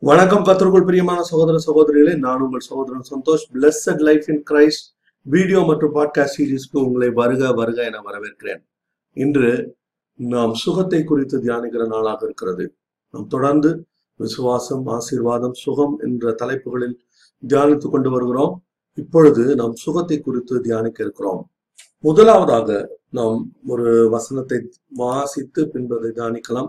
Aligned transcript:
வணக்கம் 0.00 0.44
கத்தருக்குள் 0.44 0.84
பிரியமான 0.84 1.22
சகோதர 1.22 1.58
சகோதரிகளே 1.66 2.18
நான் 2.18 2.40
உங்கள் 2.40 2.60
சகோதரன் 2.60 3.02
Santhosh. 3.10 3.44
Blessed 3.52 4.00
life 4.00 4.28
in 4.28 4.42
Christ 4.50 4.84
video 5.22 5.60
மற்றும் 5.60 5.94
பாட்காஸ்ட் 5.94 6.36
சீரீஸ்க்கு 6.38 6.84
உங்களை 6.84 7.10
வருக 7.10 7.52
வருக 7.52 7.84
என 7.84 7.98
வரவேற்கிறேன். 7.98 8.64
இன்று 9.12 9.76
நாம் 10.14 10.54
சுகத்தை 10.54 11.04
குறித்து 11.04 11.38
தியானிக்கிற 11.38 11.86
நாளாக 11.86 12.24
இருக்கிறது. 12.24 12.74
நாம் 13.10 13.26
தொடர்ந்து 13.26 13.86
விசுவாசம் 14.16 14.86
ஆசீர்வாதம் 14.86 15.54
சுகம் 15.54 15.98
என்ற 15.98 16.32
தலைப்புகளில் 16.32 16.98
தியானித்துக் 17.48 17.90
கொண்டு 17.90 18.10
வருகிறோம். 18.10 18.64
இப்பொழுது 18.94 19.54
நாம் 19.54 19.74
சுகத்தை 19.74 20.20
குறித்து 20.20 20.60
தியானிக்க 20.60 21.02
இருக்கிறோம். 21.02 21.50
முதலாவதாக 21.98 22.98
நாம் 23.10 23.52
ஒரு 23.66 24.08
வசனத்தை 24.10 24.70
வாசித்து 24.88 25.70
பின்பதை 25.72 26.10
தியானிக்கலாம். 26.14 26.68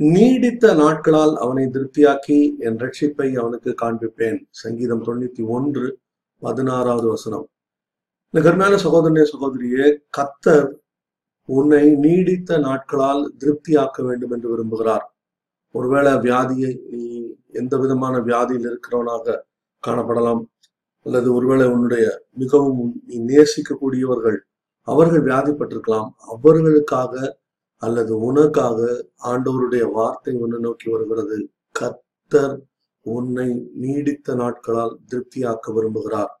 நீடித்த 0.00 0.74
நாட்களால் 0.74 1.36
அவனை 1.36 1.64
திருப்தியாக்கி 1.66 2.36
என் 2.58 2.76
ரட்சிப்பை 2.82 3.28
அவனுக்கு 3.40 3.70
காண்பிப்பேன். 3.82 4.38
சங்கீதம் 4.50 5.02
தொண்ணூத்தி 5.04 5.42
ஒன்று 5.46 5.86
பதினாறாவது 6.42 7.08
வசனம். 7.08 7.46
இந்த 8.30 8.40
கருமையான 8.44 8.76
சகோதரனே 8.84 9.24
சகோதரியே 9.32 9.86
கத்தர் 10.16 10.68
உன்னை 11.44 11.84
நீடித்த 11.94 12.58
நாட்களால் 12.58 13.22
திருப்தியாக்க 13.38 14.04
வேண்டும் 14.06 14.30
என்று 14.30 14.48
விரும்புகிறார். 14.52 15.06
ஒருவேளை 15.74 16.12
வியாதியை 16.12 16.72
நீ 16.90 17.02
எந்த 17.52 17.76
விதமான 17.76 18.18
வியாதியில் 18.18 18.68
இருக்கிறவனாக 18.70 19.36
காணப்படலாம். 19.86 20.42
அல்லது 21.06 21.34
ஒருவேளை 21.34 21.66
உன்னுடைய 21.66 22.06
மிகவும் 22.32 22.94
நீ 23.06 23.16
நேசிக்கக்கூடியவர்கள் 23.32 24.38
அவர்கள் 24.82 25.22
வியாதிப்பட்டிருக்கலாம். 25.22 26.08
அவர்களுக்காக 26.34 27.12
அல்லது 27.82 28.12
உனக்காக 28.28 28.78
ஆண்டவருடைய 29.30 29.84
வார்த்தை 29.96 30.32
உன்னை 30.44 30.58
நோக்கி 30.66 30.86
வருகிறது. 30.94 31.38
கத்தர் 31.80 32.56
உன்னை 33.06 33.48
நீடித்த 33.82 34.34
நாட்களால் 34.40 34.94
திருப்தியாக்க 35.10 35.72
விரும்புகிறார். 35.76 36.32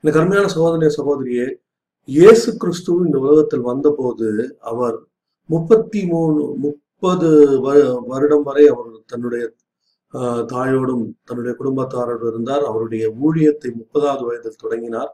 இந்த 0.00 0.10
கருமையான 0.16 0.48
சகோதரிய 0.54 0.90
சகோதரியே 0.98 1.46
இயேசு 2.08 2.48
கிறிஸ்து 2.62 2.92
இந்த 3.06 3.18
உலகத்தில் 3.24 3.68
வந்தபோது 3.70 4.28
அவர் 4.70 4.96
முப்பத்தி 5.50 6.00
மூணு 6.12 6.40
முப்பது 6.64 7.28
வருடம் 8.10 8.44
வரை 8.48 8.64
அவர் 8.72 8.90
தன்னுடைய 9.12 9.44
தாயோடும் 10.52 11.06
தன்னுடைய 11.28 11.52
குடும்பத்தாரோடு 11.60 12.24
இருந்தார். 12.32 12.64
அவருடைய 12.70 13.04
ஊழியத்தை 13.24 13.70
முப்பதாவது 13.78 14.24
வயதில் 14.28 14.60
தொடங்கினார். 14.62 15.10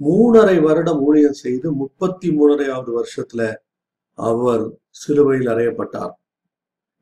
மூணரை 0.00 0.56
வருடம் 0.66 1.00
ஊழியம் 1.06 1.40
செய்து 1.44 1.68
முப்பத்தி 1.82 2.28
மூணரையாவது 2.38 2.90
வருஷத்துல 2.98 3.42
அவர் 4.18 4.64
சிலுவையில் 5.00 5.52
அறையப்பட்டார். 5.54 6.14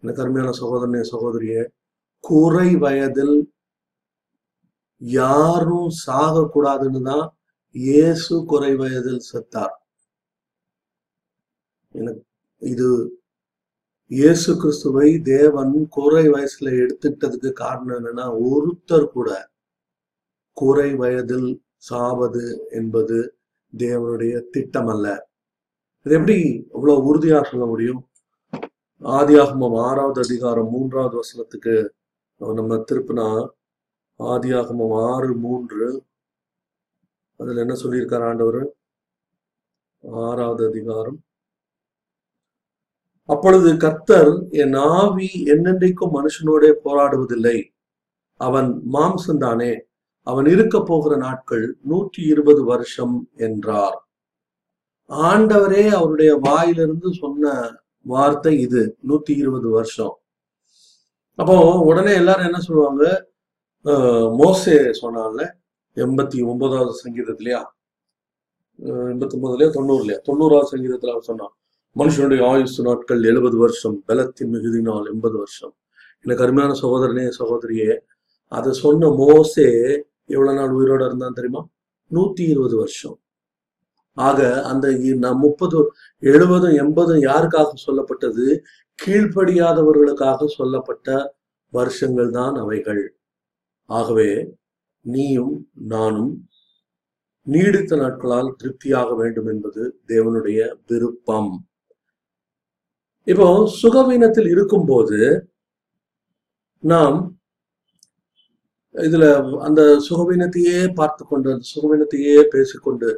இந்த 0.02 0.12
கருமையான 0.18 0.50
சகோதரனே 0.60 1.02
சகோதரிய 1.12 1.56
குறை 2.24 2.70
வயதில் 2.84 3.36
யாரும் 5.00 5.90
சாகக்கூடாதுன்னு 6.04 7.02
தான் 7.10 7.26
இயேசு 7.74 8.34
குறை 8.52 8.72
வயதில் 8.82 9.22
செத்தார். 9.30 9.74
எனக்கு 11.94 12.22
இது 12.62 12.88
இயேசு 14.10 14.50
கிறிஸ்துவை 14.62 15.08
தேவன் 15.32 15.74
குறை 15.96 16.24
வயசுல 16.34 16.72
எடுத்துக்கிட்டதுக்கு 16.82 17.50
காரணம் 17.62 17.96
என்னன்னா 17.98 18.26
ஒருத்தர் 18.50 19.06
கூட 19.16 19.30
குறை 20.56 20.90
வயதில் 21.02 21.48
சாவது 21.88 22.44
என்பது 22.78 23.18
தேவனுடைய 23.72 24.34
திட்டம் 24.54 24.90
அல்ல 24.94 25.06
இது 26.06 26.14
எப்படி 26.18 26.66
அவ்வளவு 26.74 27.06
உறுதியா 27.08 27.38
சொல்ல 27.44 27.64
முடியும்? 27.66 28.00
ஆதியாகமம் 29.02 29.74
ஆறாவது 29.86 30.20
அதிகாரம் 30.26 30.68
மூன்றாவது 30.70 31.14
வசனத்துக்கு 31.20 31.74
நம்ம 32.40 32.76
திருப்பினா 32.90 33.26
ஆதியாகமம் 34.20 34.94
ஆறு 35.08 35.34
மூன்று 35.34 35.86
அதுல 37.40 37.60
என்ன 37.60 37.76
சொல்லியிருக்கார் 37.82 38.26
ஆண்டவர்? 38.28 38.60
ஆறாவது 40.04 40.62
அதிகாரம். 40.70 41.18
அப்பொழுது 43.28 43.76
கர்த்தர் 43.76 44.32
என் 44.50 44.78
ஆவி 44.98 45.30
என்னென்றைக்கும் 45.54 46.16
மனுஷனோட 46.18 46.72
போராடுவதில்லை. 46.86 47.58
அவன் 48.40 48.70
மாம்சந்தானே 48.92 49.72
அவன் 50.22 50.46
இருக்க 50.46 50.76
போகிற 50.82 51.16
நாட்கள் 51.16 51.78
நூற்றி 51.82 52.22
இருபது 52.22 52.64
வருஷம் 52.64 53.30
என்றார். 53.36 54.00
ஆண்டவரே 55.10 55.82
அவருடைய 55.98 56.30
வாயிலிருந்து 56.46 57.08
சொன்ன 57.20 57.52
வார்த்தை 58.12 58.54
இது. 58.60 58.82
நூத்தி 59.08 59.32
இருபது 59.42 59.68
வருஷம். 59.68 60.14
அப்போ 61.38 61.56
உடனே 61.88 62.12
எல்லாரும் 62.14 62.48
என்ன 62.48 62.60
சொல்லுவாங்க? 62.60 63.04
மோசே 64.40 64.76
சொன்னால 65.02 65.38
எண்பத்தி 65.96 66.38
ஒன்பதாவது 66.50 66.92
சங்கீதத்திலயா? 67.04 67.60
எண்பத்தி 69.12 69.36
ஒன்பதுலயா 69.38 69.68
தொண்ணூறுலயா? 69.78 70.18
தொண்ணூறாவது 70.28 70.72
சங்கீதத்துல 70.74 71.14
அவர் 71.14 71.28
சொன்னான் 71.30 71.54
மனுஷனுடைய 71.96 72.40
ஆயுசு 72.50 72.80
நாட்கள் 72.82 73.22
எழுபது 73.22 73.56
வருஷம் 73.56 73.96
பலத்தின் 74.06 74.50
மிகுதி 74.54 74.80
நாள் 74.88 75.06
எண்பது 75.12 75.36
வருஷம். 75.42 75.74
எனக்கு 76.24 76.44
அருமையான 76.44 76.74
சகோதரனே 76.82 77.24
சகோதரியே 77.38 77.92
அதை 78.52 78.72
சொன்ன 78.82 79.10
மோசே 79.22 79.68
எவ்வளவு 80.34 80.58
நாள் 80.58 80.74
உயிரோட 80.78 81.02
இருந்தான் 81.08 81.38
தெரியுமா? 81.38 81.62
நூத்தி 82.10 82.44
இருபது 82.52 82.76
வருஷம். 82.76 83.16
ஆக 84.16 84.40
அந்த 84.70 84.86
முப்பது 85.44 85.78
எழுபதும் 86.22 86.76
எண்பதும் 86.82 87.22
யாருக்காக 87.28 87.70
சொல்லப்பட்டது? 87.86 88.46
கீழ்ப்படியாதவர்களுக்காக 88.98 90.46
சொல்லப்பட்ட 90.58 91.08
வருஷங்கள் 91.72 92.30
தான் 92.30 92.54
அவைகள். 92.64 93.02
ஆகவே 93.90 94.30
நீயும் 95.04 95.54
நானும் 95.94 96.32
நீடித்த 97.46 97.96
நாட்களால் 97.96 98.56
திருப்தியாக 98.60 99.08
வேண்டும் 99.14 99.48
என்பது 99.52 99.82
தேவனுடைய 100.12 100.60
விருப்பம். 100.88 101.52
இப்போ 103.26 103.46
சுகவீனத்தில் 103.80 104.48
இருக்கும்போது 104.54 105.20
நாம் 106.84 107.18
இதுல 108.94 109.24
அந்த 109.66 109.80
சுகவீனத்தையே 110.08 110.78
பார்த்து 111.00 111.22
கொண்டு 111.24 111.48
அந்த 111.54 111.66
சுகவீனத்தையே 111.74 112.36
பேசிக்கொண்டு 112.54 113.08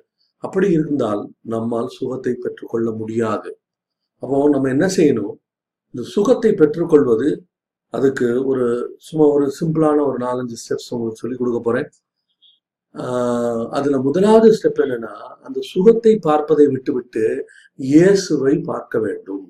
அப்படி 0.45 0.71
இருந்தால் 0.71 1.23
நம்மால் 1.41 1.89
சுகத்தை 1.89 2.33
பெற்றுக்கொள்ள 2.35 2.91
முடியாது. 2.93 3.51
அப்போ 4.23 4.49
நம்ம 4.49 4.69
என்ன 4.69 4.87
செய்யணும்? 4.97 5.35
இந்த 5.95 6.03
சுகத்தை 6.09 6.51
பெற்றுக்கொள்வது 6.55 7.29
அதுக்கு 7.95 8.45
ஒரு 8.45 8.65
சும்மா 8.97 9.27
ஒரு 9.35 9.47
சிம்பிளான 9.61 9.99
ஒரு 10.07 10.19
நாலஞ்சு 10.27 10.57
ஸ்டெப்ஸ் 10.63 10.91
உங்களுக்கு 10.91 11.23
சொல்லி 11.23 11.37
கொடுக்க 11.37 11.61
போறேன். 11.61 11.89
ஆஹ் 12.95 13.67
அதுல 13.69 13.97
முதலாவது 14.01 14.49
ஸ்டெப் 14.57 14.81
என்னன்னா 14.85 15.15
அந்த 15.47 15.59
சுகத்தை 15.73 16.13
பார்ப்பதை 16.19 16.67
விட்டுவிட்டு 16.67 17.25
இயேசுவை 17.79 18.55
பார்க்க 18.71 18.99
வேண்டும். 18.99 19.45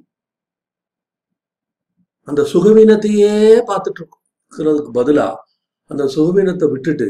அந்த 2.29 2.43
சுகவீனத்தையே 2.53 3.35
பார்த்துட்டு 3.71 4.03
இருக்கிறதுக்கு 4.03 4.93
பதிலா 5.01 5.29
அந்த 5.91 6.05
சுகவீனத்தை 6.17 6.67
விட்டுட்டு 6.71 7.09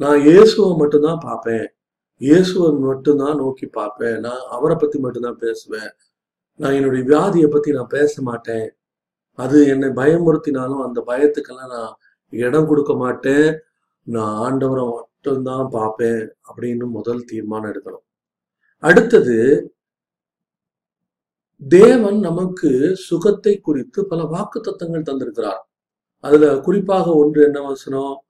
நான் 0.00 0.20
இயேசுவை 0.20 0.70
மட்டும்தான் 0.76 1.20
பார்ப்பேன். 1.24 1.66
இயேசுவை 2.20 2.72
மட்டும்தான் 2.72 3.36
நோக்கி 3.36 3.66
பார்ப்பேன். 3.66 4.20
நான் 4.20 4.42
அவரை 4.48 4.76
பத்தி 4.76 4.98
மட்டும்தான் 4.98 5.36
பேசுவேன். 5.36 5.90
நான் 6.56 6.72
என்னுடைய 6.72 7.04
வியாதியை 7.04 7.48
பத்தி 7.50 7.72
நான் 7.72 7.86
பேச 7.86 8.22
மாட்டேன். 8.22 8.76
அது 9.34 9.66
என்னை 9.66 9.88
பயமுறுத்தினாலும் 9.88 10.82
அந்த 10.86 11.04
பயத்துக்கெல்லாம் 11.06 11.72
நான் 11.76 11.94
இடம் 12.30 12.66
கொடுக்க 12.66 12.94
மாட்டேன். 12.94 13.58
நான் 14.02 14.34
ஆண்டவரை 14.46 14.84
மட்டும்தான் 14.94 15.68
பார்ப்பேன் 15.68 16.36
அப்படின்னு 16.48 16.86
முதல் 16.88 17.24
தீர்மானம் 17.24 17.70
எடுக்கணும். 17.72 18.04
அடுத்தது 18.78 19.36
தேவன் 21.68 22.18
நமக்கு 22.18 22.94
சுகத்தை 22.94 23.60
குறித்து 23.60 24.06
பல 24.06 24.24
வாக்கு 24.24 24.60
தத்தங்கள் 24.60 25.08
தந்திருக்கிறார். 25.08 25.62
அதுல 26.20 26.58
குறிப்பாக 26.58 27.14
ஒன்று 27.14 27.44
என்ன 27.44 27.60
வசனம்? 27.60 28.23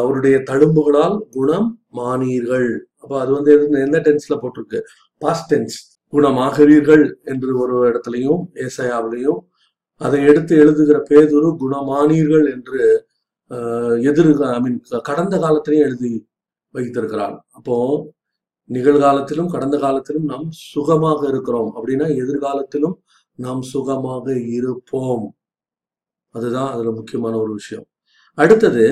அவருடைய 0.00 0.36
தழும்புகளால் 0.50 1.16
குணம் 1.36 1.68
மானீர்கள். 1.98 2.68
அப்ப 3.02 3.12
அது 3.20 3.30
வந்து 3.36 3.52
எந்த 3.86 3.98
டென்ஸ்ல 4.06 4.36
போட்டிருக்கு? 4.42 4.80
பாஸ்ட் 5.22 5.50
டென்ஸ் 5.52 5.78
குணமாகிறீர்கள் 6.12 7.04
என்று 7.32 7.50
ஒரு 7.62 7.74
இடத்துலையும் 7.88 8.42
ஏசையாவிலையும் 8.66 9.40
அதை 10.00 10.20
எடுத்து 10.30 10.54
எழுதுகிற 10.62 10.98
பேதுரு 11.10 11.48
குணமானீர்கள் 11.62 12.46
என்று 12.54 12.80
எதிர் 14.10 14.30
ஐ 14.54 14.58
மீன் 14.64 14.78
கடந்த 15.08 15.34
காலத்திலையும் 15.44 15.86
எழுதி 15.88 16.12
வைத்திருக்கிறான். 16.74 17.36
அப்போ 17.50 17.76
நிகழ்காலத்திலும் 18.70 19.50
கடந்த 19.54 19.76
காலத்திலும் 19.78 20.26
நாம் 20.32 20.46
சுகமாக 20.72 21.20
இருக்கிறோம். 21.28 21.70
அப்படின்னா 21.76 22.06
எதிர்காலத்திலும் 22.22 22.96
நாம் 23.38 23.62
சுகமாக 23.72 24.26
இருப்போம். 24.58 25.26
அதுதான் 26.34 26.70
அதுல 26.72 26.90
முக்கியமான 26.90 27.34
ஒரு 27.44 27.52
விஷயம். 27.52 27.86
அடுத்தது 28.38 28.84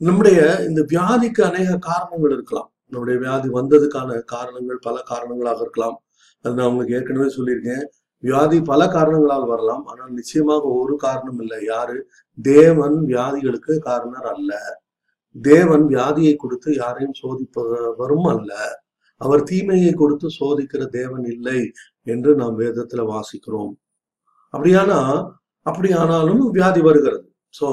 நம்முடைய 0.00 0.64
இந்த 0.68 0.80
வியாதிக்கு 0.82 1.40
அநேக 1.40 1.76
காரணங்கள் 1.76 2.30
இருக்கலாம். 2.30 2.72
நம்முடைய 2.86 3.20
வியாதி 3.20 3.48
வந்ததுக்கான 3.48 4.20
காரணங்கள் 4.24 4.78
பல 4.82 5.00
காரணங்களாக 5.00 5.60
இருக்கலாம். 5.60 5.96
அது 6.44 6.54
நான் 6.54 6.66
உங்களுக்கு 6.66 6.94
ஏற்கனவே 6.94 7.28
சொல்லியிருக்கேன். 7.34 7.82
வியாதி 8.22 8.62
பல 8.62 8.88
காரணங்களால் 8.88 9.46
வரலாம். 9.46 9.84
ஆனால் 9.84 10.10
நிச்சயமாக 10.10 10.62
ஒரு 10.62 10.96
காரணம் 10.96 11.40
இல்லை. 11.40 11.58
யாரு? 11.64 12.10
தேவன் 12.42 12.96
வியாதிகளுக்கு 13.04 13.78
காரணர் 13.78 14.26
அல்ல. 14.26 14.52
தேவன் 15.42 15.84
வியாதியை 15.86 16.36
கொடுத்து 16.36 16.74
யாரையும் 16.74 17.18
சோதிப்பவரும் 17.22 18.28
அல்ல. 18.36 18.52
அவர் 19.20 19.42
தீமையை 19.42 19.92
கொடுத்து 19.92 20.28
சோதிக்கிற 20.40 20.86
தேவன் 20.88 21.24
இல்லை 21.24 21.60
என்று 22.02 22.34
நாம் 22.34 22.58
வேதத்துல 22.58 23.04
வாசிக்கிறோம். 23.14 23.72
அப்படியானா? 24.54 25.00
அப்படியானாலும் 25.70 26.42
வியாதி 26.50 26.80
வருகிறது. 26.80 27.26
சோ 27.60 27.68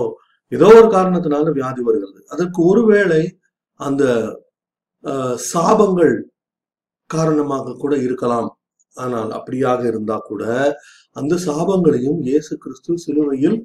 ஏதோ 0.56 0.68
ஒரு 0.80 0.88
காரணத்தினால 0.96 1.52
வியாதி 1.58 1.82
வருகிறது. 1.88 2.20
அதற்கு 2.34 2.60
ஒருவேளை 2.72 3.22
அந்த 3.80 4.04
சாபங்கள் 5.52 6.14
காரணமாக 7.10 7.76
கூட 7.84 7.94
இருக்கலாம். 8.06 8.50
ஆனால் 8.96 9.32
அப்படியாக 9.38 9.82
இருந்தா 9.92 10.18
கூட 10.30 10.44
அந்த 11.20 11.34
சாபங்களையும் 11.48 12.20
இயேசு 12.30 12.54
கிறிஸ்து 12.64 12.94
சிலுவையில் 13.04 13.58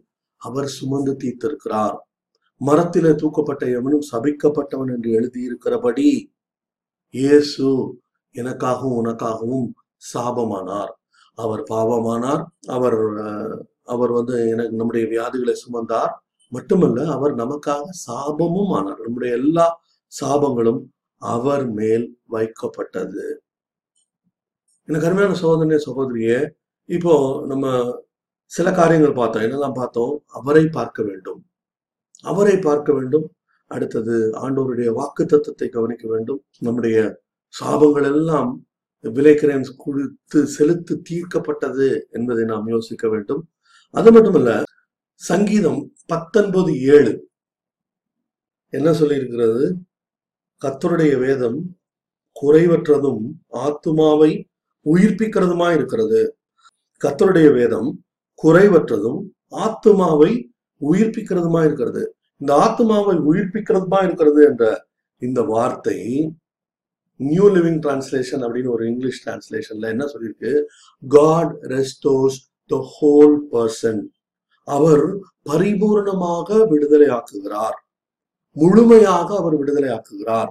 அவர் 0.43 0.69
சுமந்து 0.79 1.13
தீர்த்திருக்கிறார். 1.23 1.97
மரத்திலே 2.61 3.13
தூக்கப்பட்ட 3.23 3.65
எவனும் 3.79 4.05
சபிக்கப்பட்டவன் 4.13 4.91
என்று 4.95 5.11
எழுதியிருக்கிறபடி 5.19 6.09
இயேசு 7.15 7.67
எனக்காகவும் 8.35 8.99
உனக்காகவும் 9.03 9.67
சாபமானார். 10.13 10.93
அவர் 11.39 11.63
பாவமானார். 11.73 12.45
அவர் 12.77 12.99
அவர் 13.93 14.13
வந்து 14.19 14.35
எனக்கு 14.53 14.79
நம்முடைய 14.81 15.05
வியாதிகளை 15.15 15.55
சுமந்தார். 15.65 16.13
மட்டுமல்ல 16.53 17.07
அவர் 17.15 17.35
நமக்காக 17.35 17.85
சாபமும் 18.07 18.73
ஆனார் 18.79 19.05
நம்முடைய 19.05 19.33
எல்லா 19.41 19.67
சாபங்களும் 20.13 20.81
அவர் 21.23 21.65
மேல் 21.79 22.07
வைக்கப்பட்டது. 22.31 23.27
எனக்கு 24.89 25.07
அருமையான 25.09 25.37
சகோதரனே 25.43 25.79
சகோதரியே 25.87 26.39
இப்போ 26.89 27.15
நம்ம 27.47 27.67
சில 28.53 28.69
காரியங்கள் 28.73 29.19
பார்த்தோம். 29.21 29.45
என்னெல்லாம் 29.47 29.79
பார்த்தோம்? 29.81 30.15
அவரை 30.39 30.65
பார்க்க 30.69 31.03
வேண்டும். 31.03 31.41
அவரை 32.25 32.57
பார்க்க 32.59 32.91
வேண்டும். 32.93 33.27
அடுத்தது 33.71 34.17
ஆண்டோருடைய 34.45 34.89
வாக்கு 34.93 35.23
தத்துவத்தை 35.27 35.69
கவனிக்க 35.69 36.05
வேண்டும். 36.09 36.41
நம்முடைய 36.59 36.97
சாபங்கள் 37.55 38.09
எல்லாம் 38.13 38.51
விலைக்கிரயம் 39.05 39.67
கொடுத்து 39.85 40.41
செலுத்து 40.57 40.95
தீர்க்கப்பட்டது 41.11 41.89
என்பதை 42.11 42.45
நாம் 42.45 42.69
யோசிக்க 42.69 43.07
வேண்டும். 43.09 43.43
அது 43.95 44.11
மட்டுமல்ல 44.13 44.51
சங்கீதம் 45.29 45.81
பத்தொன்பது 46.07 46.71
ஏழு. 46.83 47.13
என்ன 48.73 48.91
சொல்லியிருக்கிறது? 48.91 49.75
கத்தருடைய 50.65 51.19
வேதம் 51.19 51.59
குறைவற்றதும் 52.41 53.21
ஆத்துமாவை 53.53 54.31
உயிர்ப்பிக்கிறதுமா 54.85 55.75
இருக்கிறது. 55.75 56.37
கத்தருடைய 57.05 57.53
வேதம் 57.53 58.05
குறைவற்றதும் 58.43 59.21
ஆத்துமாவை 59.51 60.33
உயிர்ப்பிக்கிறதுமா 60.81 61.65
இருக்கிறது. 61.65 62.17
இந்த 62.37 62.53
ஆத்துமாவை 62.65 63.15
உயிர்ப்பிக்கிறதுமா 63.31 64.03
இருக்கிறது 64.05 64.45
என்ற 64.45 64.87
இந்த 65.19 65.43
வார்த்தை 65.43 65.99
நியூ 67.17 67.49
லிவிங் 67.49 67.81
டிரான்ஸ்லேஷன் 67.85 68.45
அப்படின்னு 68.47 68.69
ஒரு 68.69 68.87
இங்கிலீஷ் 68.87 69.29
டிரான்ஸ்லேஷன்ல 69.29 69.93
என்ன 69.95 70.05
சொல்லியிருக்கு? 70.05 70.63
God 71.09 71.55
restores 71.69 72.41
the 72.67 72.81
whole 72.97 73.39
person 73.53 74.03
அவர் 74.69 75.05
பரிபூர்ணமாக 75.51 76.69
விடுதலை 76.69 77.09
ஆக்குகிறார் 77.09 77.79
முழுமையாக 78.57 79.29
அவர் 79.37 79.57
விடுதலை 79.57 79.89
ஆக்குகிறார் 79.91 80.51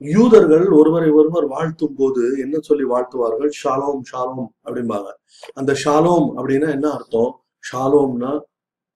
யூதர்கள் 0.00 0.68
ஒருவரை 0.68 1.10
ஒருவர் 1.10 1.46
வாழ்த்தும் 1.46 1.94
போது 1.94 2.22
என்ன 2.38 2.56
சொல்லி 2.60 2.84
வாழ்த்துவார்கள்? 2.84 3.52
ஷாலோம் 3.64 4.02
ஷாலோம் 4.12 4.50
அப்படிம்பாங்க. 4.64 5.10
அந்த 5.54 5.72
ஷாலோம் 5.84 6.26
அப்படின்னா 6.38 6.70
என்ன 6.70 6.90
அர்த்தம்? 6.90 7.32
ஷாலோம்னா 7.72 8.40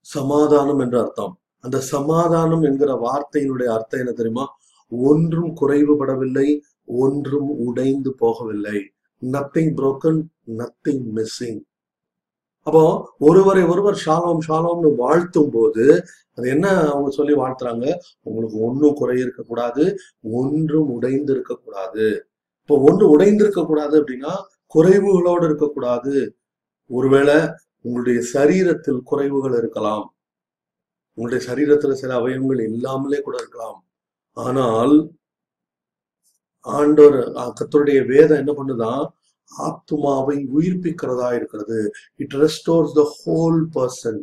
சமாதானம் 0.00 0.78
என்ற 0.78 1.00
அர்த்தம். 1.00 1.40
அந்த 1.60 1.80
சமாதானம் 1.80 2.62
என்கிற 2.62 2.90
வார்த்தையினுடைய 3.06 3.66
அர்த்தம் 3.66 4.00
என்ன 4.00 4.12
தெரியுமா? 4.12 4.44
ஒன்றும் 4.92 5.52
குறைவுபடவில்லை 5.60 6.48
ஒன்றும் 6.84 7.50
உடைந்து 7.58 8.14
போகவில்லை. 8.20 8.78
நத்திங் 9.22 9.72
புரோக்கன் 9.78 10.20
நத்திங் 10.56 11.04
மிஸ்ஸிங் 11.16 11.60
அப்போ 12.66 12.82
ஒருவரை 13.28 13.62
ஒருவர் 13.72 13.96
ஷாலோம் 14.06 14.42
ஷாலோம்னு 14.48 14.90
வாழ்த்தும் 15.02 15.52
போது 15.56 15.84
அது 16.36 16.46
என்ன 16.54 16.66
அவங்க 16.92 17.10
சொல்லி 17.18 17.34
வாழ்த்துறாங்க? 17.42 17.86
உங்களுக்கு 18.28 18.58
ஒன்றும் 18.66 18.98
குறை 19.00 19.16
இருக்கக்கூடாது 19.24 19.84
ஒன்றும் 20.40 20.90
உடைந்து 20.96 21.32
இருக்கக்கூடாது 21.36 22.06
இப்போ 22.62 22.76
ஒன்று 22.88 23.04
உடைந்து 23.14 23.42
இருக்கக்கூடாது 23.44 23.94
அப்படின்னா 24.00 24.32
குறைவுகளோடு 24.74 25.44
இருக்கக்கூடாது 25.48 26.14
ஒருவேளை 26.90 27.36
உங்களுடைய 27.86 28.18
சரீரத்தில் 28.34 29.00
குறைவுகள் 29.10 29.56
இருக்கலாம். 29.60 30.04
உங்களுடைய 31.18 31.40
சரீரத்துல 31.48 31.94
சில 32.02 32.12
அவயவங்கள் 32.20 32.60
இல்லாமலே 32.70 33.18
கூட 33.26 33.36
இருக்கலாம். 33.42 33.78
ஆனால் 34.36 34.94
ஆண்டவர் 36.66 37.18
கத்தருடைய 37.58 38.00
வேதம் 38.12 38.40
என்ன 38.42 38.52
பண்ணுதான்? 38.58 39.02
ஆத்துமாவை 39.58 40.46
உயிர்ப்பிக்கிறதா 40.56 41.34
இருக்கிறது. 41.34 41.92
It 42.16 42.34
restores 42.34 42.92
the 42.92 43.16
whole 43.26 43.64
person 43.74 44.20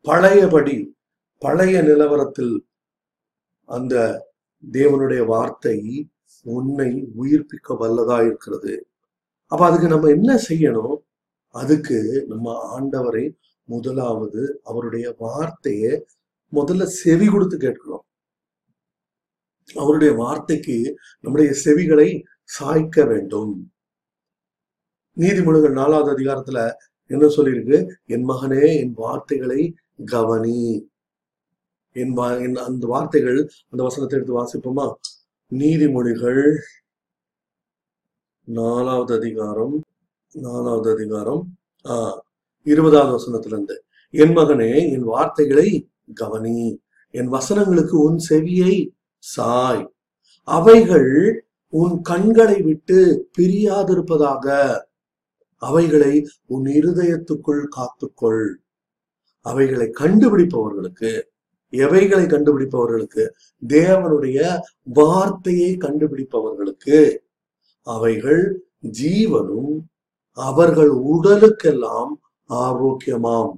பழையபடி 0.00 0.96
பழைய 1.38 1.82
நிலவரத்தில் 1.82 2.58
அந்த 3.64 4.24
தேவனுடைய 4.72 5.26
வார்த்தை 5.26 6.08
உன்னை 6.42 7.08
உயிர்ப்பிக்க 7.20 7.76
வல்லதா 7.80 8.24
இருக்கிறது. 8.26 8.86
அப்ப 9.46 9.66
அதுக்கு 9.66 9.88
நம்ம 9.88 10.08
என்ன 10.08 10.40
செய்யணும்? 10.48 10.96
அதுக்கு 11.50 12.24
நம்ம 12.28 12.80
ஆண்டவரை 12.80 13.36
முதலாவது 13.64 14.60
அவருடைய 14.64 15.14
வார்த்தையை 15.18 16.06
முதல்ல 16.52 16.82
செவி 16.82 17.26
கொடுத்து 17.26 17.56
கேட்கணும். 17.56 18.04
அவருடைய 19.74 20.14
வார்த்தைக்கு 20.14 20.98
நம்முடைய 21.20 21.54
செவிகளை 21.64 22.22
சாய்க்க 22.42 23.04
வேண்டும். 23.04 23.73
நீதிமொழிகள் 25.16 25.72
நாலாவது 25.72 26.18
அதிகாரத்துல 26.18 26.72
என்ன 27.06 27.26
சொல்லியிருக்கு? 27.26 27.90
என் 28.06 28.28
மகனே 28.28 28.76
என் 28.76 28.92
வார்த்தைகளை 28.94 29.74
கவனி. 30.04 30.90
என் 31.92 32.16
வா- 32.16 32.40
என் 32.40 32.56
அந்த 32.56 32.86
வார்த்தைகள் 32.86 33.50
அந்த 33.70 33.82
வசனத்தை 33.82 34.18
எடுத்து 34.18 34.44
வாசிப்போமா? 34.44 34.92
நீதிமொழிகள் 35.50 36.56
நாலாவது 38.44 39.14
அதிகாரம் 39.14 39.84
நாலாவது 40.32 40.92
அதிகாரம் 40.92 41.56
ஆஹ் 41.84 42.18
இருபதாவது 42.62 43.16
வசனத்திலிருந்து. 43.16 43.78
என் 44.10 44.36
மகனே 44.36 44.90
என் 44.90 45.02
வார்த்தைகளை 45.02 45.88
கவனி. 46.14 46.82
என் 47.10 47.32
வசனங்களுக்கு 47.32 47.90
உன் 47.90 48.18
செவியை 48.28 48.88
சாய். 49.18 49.92
அவைகள் 50.44 51.46
உன் 51.68 52.00
கண்களை 52.00 52.62
விட்டு 52.62 53.30
பிரியாதிருப்பதாக 53.38 54.80
அவைகளை 55.64 56.28
உன் 56.46 56.64
இருதயத்துக்குள் 56.64 57.62
காத்துக்கொள். 57.76 58.54
அவைகளை 59.40 59.86
கண்டுபிடிப்பவர்களுக்கு 60.00 61.22
எவைகளை 61.70 62.24
கண்டுபிடிப்பவர்களுக்கு? 62.24 63.24
தேவனுடைய 63.66 64.60
வார்த்தையை 64.82 65.76
கண்டுபிடிப்பவர்களுக்கு. 65.76 67.16
அவைகள் 67.82 68.64
ஜீவனும் 69.02 69.74
அவர்கள் 70.32 70.90
உடலுக்கெல்லாம் 70.90 72.12
ஆரோக்கியமாம். 72.48 73.52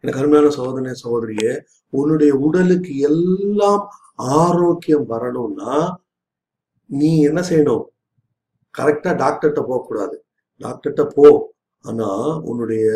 எனக்கு 0.00 0.20
அருமையான 0.20 0.50
சோதனை 0.50 0.92
சோதரியே 1.04 1.60
உன்னுடைய 1.90 2.34
உடலுக்கு 2.34 2.98
எல்லாம் 2.98 3.84
ஆரோக்கியம் 4.14 5.06
வரணும்னா 5.06 6.02
நீ 6.86 7.20
என்ன 7.20 7.40
செய்யணும்? 7.40 7.84
கரெக்டா 8.78 9.12
டாக்டர்கிட்ட 9.22 9.60
போகக்கூடாது. 9.62 10.23
டாக்டர்கிட்ட 10.60 11.04
போ. 11.16 11.28
ஆனா 11.84 12.08
உன்னுடைய 12.50 12.86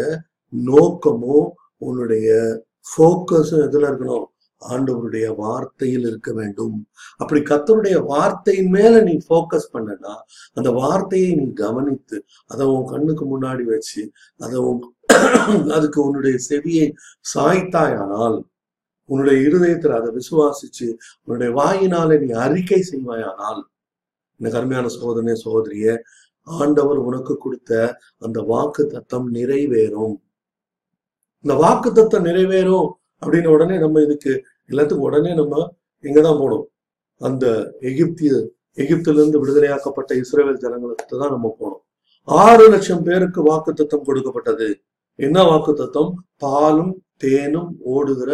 நோக்கமும் 0.53 1.49
உன்னுடைய 1.83 2.29
ஃபோக்கஸும் 2.91 3.65
எதுல 3.67 3.89
இருக்கணும்? 3.91 4.27
ஆண்டவருடைய 4.63 5.27
வார்த்தையில் 5.41 6.07
இருக்க 6.11 6.31
வேண்டும். 6.33 6.77
அப்படி 7.21 7.41
கத்தருடைய 7.51 7.97
வார்த்தையின் 8.13 8.71
மேல 8.77 8.95
நீ 9.03 9.15
ஃபோக்கஸ் 9.27 9.69
பண்ணனா 9.75 10.15
அந்த 10.57 10.69
வார்த்தையை 10.81 11.31
நீ 11.41 11.47
கவனித்து 11.63 12.19
அதை 12.51 12.67
உன் 12.75 12.89
கண்ணுக்கு 12.93 13.27
முன்னாடி 13.35 13.67
வச்சு 13.75 14.05
அதை 14.41 14.59
உன் 14.71 14.81
அதுக்கு 15.77 15.99
உன்னுடைய 16.07 16.37
செவியை 16.49 16.87
சாய்த்தாயானால் 17.35 18.39
உன்னுடைய 19.09 19.37
இருதயத்தில் 19.47 19.95
அதை 19.99 20.11
விசுவாசிச்சு 20.19 20.89
உன்னுடைய 21.25 21.51
வாயினாலே 21.59 22.17
நீ 22.25 22.29
அறிக்கை 22.47 22.81
செய்வாயானால் 22.91 23.61
இந்த 24.41 24.49
கருமையான 24.51 24.91
சகோதரனே 24.97 25.35
சகோதரியே 25.45 25.95
ஆண்டவர் 26.49 26.99
உனக்கு 26.99 27.37
கொடுத்த 27.37 28.01
அந்த 28.19 28.41
வாக்கு 28.43 28.87
தத்தம் 28.87 29.35
நிறைவேறும். 29.35 30.17
இந்த 31.45 31.55
வாக்கு 31.55 31.93
தத்தம் 31.93 32.25
நிறைவேறும் 32.25 32.89
அப்படின்னு 33.23 33.47
உடனே 33.47 33.79
நம்ம 33.79 34.01
இதுக்கு 34.01 34.33
எல்லாத்துக்கும் 34.71 35.07
உடனே 35.09 35.35
நம்ம 35.35 35.77
இங்கதான் 36.05 36.41
போகணும். 36.43 36.67
அந்த 37.21 37.47
எகிப்திய 37.81 38.33
எகிப்திலிருந்து 38.77 39.41
விடுதலையாக்கப்பட்ட 39.43 40.13
இஸ்ரேல் 40.17 40.59
ஜனங்களுக்கு 40.59 41.19
தான் 41.19 41.31
நம்ம 41.31 41.57
போனோம் 41.61 41.83
ஆறு 42.25 42.65
லட்சம் 42.69 43.03
பேருக்கு 43.03 43.41
வாக்குத்தத்தம் 43.43 44.05
கொடுக்கப்பட்டது. 44.05 44.69
என்ன 45.15 45.43
வாக்குத்தத்தம்? 45.43 46.11
பாலும் 46.37 47.05
தேனும் 47.17 47.71
ஓடுகிற 47.81 48.31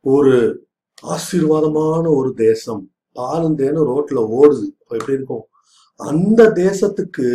ஒரு 0.00 0.34
ஆசீர்வாதமான 1.14 2.04
ஒரு 2.16 2.34
தேசம். 2.34 2.82
பாலும் 3.12 3.56
தேனும் 3.56 3.88
ரோட்ல 3.88 4.20
ஓடுது. 4.38 4.66
அப்ப 4.80 4.96
எப்படி 4.96 5.12
இருக்கும்? 5.12 5.44
அந்த 6.00 6.42
தேசத்துக்கு 6.62 7.26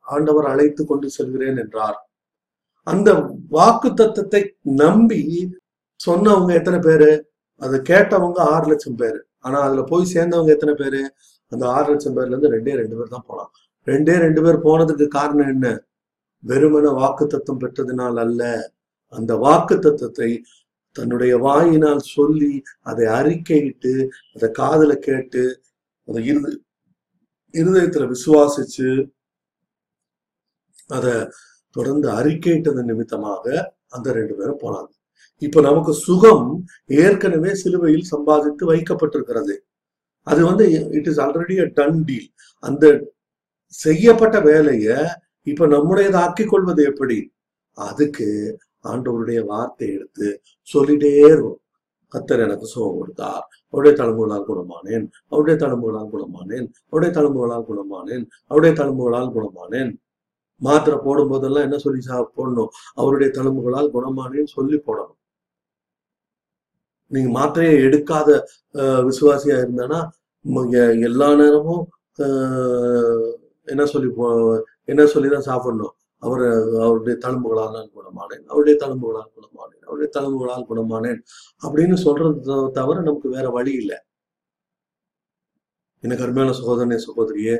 ஆண்டவர் 0.00 0.44
அழைத்து 0.44 0.82
கொண்டு 0.86 1.08
செல்கிறேன் 1.10 1.58
என்றார். 1.64 1.98
அந்த 2.86 3.08
வாக்கு 3.48 3.88
தத்துவத்தை 3.94 4.42
நம்பி 4.82 5.22
சொன்னவங்க 6.00 6.52
எத்தனை 6.54 6.78
பேரு? 6.78 7.10
அதை 7.62 7.78
கேட்டவங்க 7.90 8.38
ஆறு 8.54 8.66
லட்சம் 8.68 8.96
பேரு. 8.96 9.18
ஆனா 9.38 9.58
அதுல 9.60 9.82
போய் 9.82 10.12
சேர்ந்தவங்க 10.14 10.50
எத்தனை 10.56 10.74
பேரு? 10.74 11.00
அந்த 11.52 11.64
ஆறு 11.68 11.88
லட்சம் 11.92 12.16
பேர்ல 12.16 12.34
இருந்து 12.34 12.52
ரெண்டே 12.56 12.74
ரெண்டு 12.82 12.96
பேர் 12.96 13.14
தான் 13.16 13.26
போலாம். 13.26 13.50
ரெண்டே 13.86 14.14
ரெண்டு 14.26 14.40
பேர் 14.42 14.64
போனதுக்கு 14.66 15.06
காரணம் 15.08 15.50
என்ன? 15.54 15.68
வெறுமன 16.44 16.92
வாக்கு 17.00 17.24
தத்துவம் 17.26 17.62
பெற்றதினால் 17.62 18.18
அல்ல. 18.24 18.42
அந்த 19.12 19.32
வாக்கு 19.36 19.74
தத்துவத்தை 19.78 20.30
தன்னுடைய 20.96 21.38
வாயினால் 21.38 22.02
சொல்லி 22.16 22.52
அதை 22.82 23.06
அறிக்கையிட்டு 23.18 23.92
அதை 24.34 24.48
காதுல 24.60 24.92
கேட்டு 25.06 25.42
அதை 26.08 26.20
இரு 26.26 26.52
இருதயத்துல 27.54 28.06
விசுவாசிச்சு 28.14 28.88
அத 30.90 31.06
தொடர்ந்து 31.76 32.08
அறிக்கையிட்டது 32.18 32.82
நிமித்தமாக 32.90 33.44
அந்த 33.88 34.08
ரெண்டு 34.18 34.34
பேரும் 34.38 34.62
போனாங்க. 34.62 34.90
இப்ப 35.42 35.60
நமக்கு 35.60 35.92
சுகம் 36.06 36.46
ஏற்கனவே 37.02 37.50
சிலுவையில் 37.54 38.10
சம்பாதித்து 38.14 38.64
வைக்கப்பட்டிருக்கிறது. 38.72 39.54
அது 40.26 40.40
வந்து 40.44 40.64
it 40.98 41.08
is 41.10 41.20
already 41.26 41.56
a 41.64 41.66
done 41.78 42.00
deal 42.04 42.28
அந்த 42.62 42.84
செய்யப்பட்ட 43.74 44.36
வேலைய 44.40 44.86
இப்ப 45.46 45.66
நம்முடையதாக்கி 45.66 46.44
கொள்வது 46.46 46.82
எப்படி? 46.84 47.18
அதுக்கு 47.78 48.28
ஆண்டவருடைய 48.84 49.40
வார்த்தை 49.52 49.86
எடுத்து 49.96 50.28
சொல்லிட்டே 50.68 51.12
இருக்கும் 51.28 51.58
கத்தர் 52.12 52.42
எனக்கு 52.42 52.66
சுகம் 52.66 52.98
கொடுத்தார் 52.98 53.48
அவருடைய 53.70 54.02
தழும்புகளால் 54.02 54.44
குணமானேன். 54.48 55.10
அவருடைய 55.28 55.66
தழும்புகளால் 55.66 56.08
குணமானேன். 56.12 56.70
அவருடைய 56.88 57.22
தழும்புகளால் 57.22 57.64
குணமானேன். 57.68 58.26
அவருடைய 58.46 58.82
தழும்புகளால் 58.82 59.32
குணமானேன். 59.32 59.96
மாத்திரை 60.56 60.98
போடும்போதெல்லாம் 60.98 61.62
என்ன 61.62 61.78
சொல்லி 61.78 62.00
சா 62.00 62.30
போடணும்? 62.36 62.68
அவருடைய 62.94 63.32
தழும்புகளால் 63.32 63.90
குணமானேன்னு 63.94 64.44
சொல்லி 64.44 64.82
போடணும். 64.86 65.16
நீங்க 67.06 67.40
மாத்திரையை 67.40 67.84
எடுக்காத 67.84 68.42
விசுவாசியா 68.74 69.64
இருந்தானா 69.64 70.08
எல்லா 71.02 71.34
நேரமும் 71.34 71.88
என்ன 73.64 73.84
சொல்லி 73.84 74.12
போ- 74.14 74.62
என்ன 74.84 75.06
சொல்லிதான் 75.06 75.40
சாப்பிடணும்? 75.40 75.92
அவர் 76.22 76.44
அவருடைய 76.86 77.18
தழும்புகளால் 77.24 77.74
நான் 77.76 77.90
குணமானேன் 77.96 78.44
அவருடைய 78.46 78.76
தழும்புகளால் 78.84 79.32
குணமானேன் 79.36 79.82
அவருடைய 79.86 80.08
தழும்புகளால் 80.16 80.68
குணமானேன் 80.70 81.20
அப்படின்னு 81.62 81.94
சொல்றது 81.94 82.70
தவிர 82.72 83.00
நமக்கு 83.00 83.28
வேற 83.28 83.48
வழி 83.48 83.72
இல்லை. 83.72 83.98
எனக்கு 86.04 86.24
அருமையான 86.24 86.54
சகோதரனே 86.58 86.98
சகோதரியே 87.06 87.56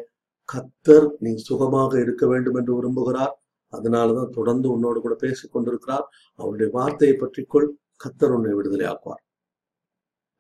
கத்தர் 0.49 1.07
நீ 1.19 1.31
சுகமாக 1.35 2.01
இருக்க 2.01 2.27
வேண்டும் 2.27 2.55
என்று 2.55 2.73
விரும்புகிறார். 2.79 3.35
அதனாலதான் 3.73 4.31
தொடர்ந்து 4.31 4.67
உன்னோடு 4.71 5.01
கூட 5.01 5.15
பேசிக் 5.15 5.53
கொண்டிருக்கிறார். 5.53 6.07
அவருடைய 6.35 6.69
வார்த்தையை 6.73 7.17
பற்றிக்கொள் 7.17 7.69
கத்தர் 8.05 8.35
உன்னை 8.37 8.53
விடுதலை 8.55 8.87
ஆக்குவார். 8.87 9.23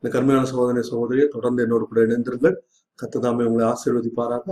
இந்த 0.03 0.09
கருமையான 0.15 0.47
சகோதரனை 0.47 0.83
சகோதரியை 0.83 1.29
தொடர்ந்து 1.29 1.63
என்னோடு 1.63 1.87
கூட 1.87 2.01
இணைந்திருங்கள். 2.01 2.57
கத்ததாமே 2.99 3.45
உங்களை 3.45 3.65
ஆசீர்வதிப்பாராக. 3.73 4.47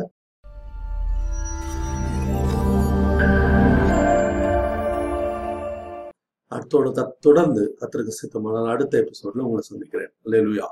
அத்தோட 6.66 7.08
தொடர்ந்து 7.20 7.76
கத்தருக்கு 7.80 8.10
சித்தமான 8.22 8.68
அடுத்த 8.68 8.98
எபிசோட்ல 8.98 9.38
உங்களை 9.38 9.60
சந்திக்கிறேன். 9.60 10.10
லேலுயா 10.24 10.66